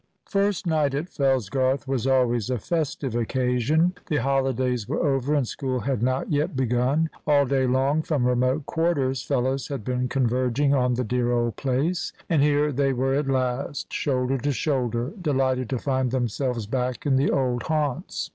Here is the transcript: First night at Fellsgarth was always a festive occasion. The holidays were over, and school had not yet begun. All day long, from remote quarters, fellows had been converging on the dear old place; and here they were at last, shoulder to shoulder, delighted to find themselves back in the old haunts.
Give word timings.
First 0.25 0.65
night 0.65 0.95
at 0.95 1.09
Fellsgarth 1.11 1.87
was 1.87 2.07
always 2.07 2.49
a 2.49 2.57
festive 2.57 3.13
occasion. 3.13 3.93
The 4.07 4.15
holidays 4.17 4.89
were 4.89 4.97
over, 4.99 5.35
and 5.35 5.47
school 5.47 5.81
had 5.81 6.01
not 6.01 6.31
yet 6.31 6.55
begun. 6.55 7.11
All 7.27 7.45
day 7.45 7.67
long, 7.67 8.01
from 8.01 8.25
remote 8.25 8.65
quarters, 8.65 9.21
fellows 9.21 9.67
had 9.67 9.83
been 9.83 10.07
converging 10.09 10.73
on 10.73 10.95
the 10.95 11.03
dear 11.03 11.31
old 11.31 11.55
place; 11.55 12.13
and 12.31 12.41
here 12.41 12.71
they 12.71 12.93
were 12.93 13.13
at 13.13 13.27
last, 13.27 13.93
shoulder 13.93 14.39
to 14.39 14.51
shoulder, 14.51 15.13
delighted 15.21 15.69
to 15.69 15.77
find 15.77 16.09
themselves 16.09 16.65
back 16.65 17.05
in 17.05 17.15
the 17.15 17.29
old 17.29 17.61
haunts. 17.61 18.27